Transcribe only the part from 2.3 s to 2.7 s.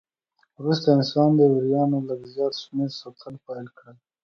زیات